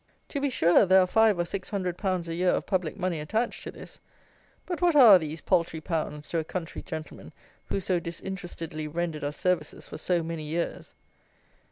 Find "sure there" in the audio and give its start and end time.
0.49-1.01